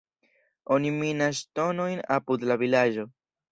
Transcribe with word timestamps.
Oni 0.75 0.93
minas 1.01 1.43
ŝtonojn 1.43 2.03
apud 2.19 2.49
la 2.53 2.61
vilaĝo. 2.65 3.09